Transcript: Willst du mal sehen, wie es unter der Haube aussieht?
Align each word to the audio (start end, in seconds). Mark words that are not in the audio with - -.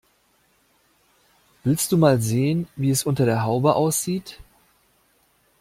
Willst 1.63 1.91
du 1.91 1.97
mal 1.99 2.19
sehen, 2.21 2.67
wie 2.75 2.89
es 2.89 3.03
unter 3.03 3.23
der 3.25 3.43
Haube 3.45 3.75
aussieht? 3.75 4.39